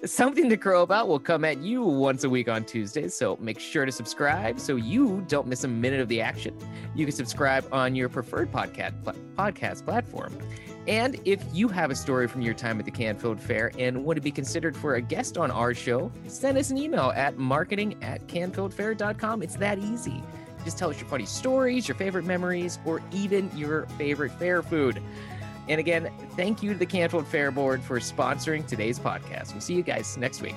Something 0.03 0.49
to 0.49 0.57
crow 0.57 0.81
about 0.83 1.07
will 1.07 1.19
come 1.19 1.45
at 1.45 1.59
you 1.59 1.83
once 1.83 2.25
a 2.25 2.29
week 2.29 2.49
on 2.49 2.65
Tuesdays, 2.65 3.13
so 3.13 3.37
make 3.39 3.59
sure 3.59 3.85
to 3.85 3.91
subscribe 3.93 4.59
so 4.59 4.75
you 4.75 5.23
don't 5.29 5.47
miss 5.47 5.63
a 5.63 5.69
minute 5.69 6.01
of 6.01 6.09
the 6.09 6.19
action. 6.19 6.57
You 6.93 7.05
can 7.05 7.15
subscribe 7.15 7.65
on 7.71 7.95
your 7.95 8.09
preferred 8.09 8.51
podcast 8.51 9.01
pl- 9.05 9.15
podcast 9.37 9.85
platform. 9.85 10.37
And 10.85 11.17
if 11.23 11.41
you 11.53 11.69
have 11.69 11.91
a 11.91 11.95
story 11.95 12.27
from 12.27 12.41
your 12.41 12.53
time 12.53 12.77
at 12.79 12.85
the 12.85 12.91
Canfield 12.91 13.39
Fair 13.39 13.71
and 13.77 14.03
want 14.03 14.17
to 14.17 14.21
be 14.21 14.31
considered 14.31 14.75
for 14.75 14.95
a 14.95 15.01
guest 15.01 15.37
on 15.37 15.49
our 15.49 15.73
show, 15.73 16.11
send 16.27 16.57
us 16.57 16.71
an 16.71 16.77
email 16.77 17.13
at 17.15 17.37
marketing 17.37 18.03
at 18.03 18.27
canfieldfair.com. 18.27 19.43
It's 19.43 19.55
that 19.57 19.79
easy. 19.79 20.21
Just 20.65 20.77
tell 20.77 20.89
us 20.89 20.99
your 20.99 21.07
funny 21.07 21.25
stories, 21.25 21.87
your 21.87 21.95
favorite 21.95 22.25
memories, 22.25 22.79
or 22.85 23.01
even 23.11 23.49
your 23.55 23.85
favorite 23.97 24.31
fair 24.33 24.61
food. 24.61 25.01
And 25.71 25.79
again, 25.79 26.11
thank 26.35 26.61
you 26.61 26.73
to 26.73 26.77
the 26.77 26.85
Canfield 26.85 27.25
Fair 27.25 27.49
Board 27.49 27.81
for 27.81 27.97
sponsoring 28.01 28.67
today's 28.67 28.99
podcast. 28.99 29.53
We'll 29.53 29.61
see 29.61 29.73
you 29.73 29.83
guys 29.83 30.17
next 30.17 30.41
week. 30.41 30.55